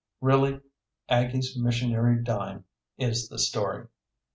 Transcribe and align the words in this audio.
Really, 0.19 0.59
Aggie's 1.09 1.55
missionary 1.55 2.23
dime 2.23 2.65
is 2.97 3.29
the 3.29 3.37
story. 3.37 3.85